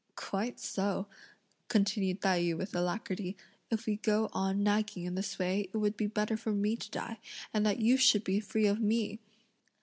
"Quite 0.15 0.59
so!" 0.59 1.05
continued 1.67 2.21
Tai 2.21 2.41
yü 2.41 2.57
with 2.57 2.73
alacrity, 2.75 3.37
"if 3.69 3.85
we 3.85 3.97
go 3.97 4.29
on 4.33 4.63
nagging 4.63 5.03
in 5.05 5.13
this 5.13 5.37
way, 5.37 5.69
it 5.71 5.77
would 5.77 5.95
be 5.95 6.07
better 6.07 6.35
for 6.37 6.53
me 6.53 6.75
to 6.75 6.89
die, 6.89 7.19
and 7.53 7.63
that 7.67 7.79
you 7.79 7.97
should 7.97 8.23
be 8.23 8.39
free 8.39 8.65
of 8.65 8.81
me!" 8.81 9.19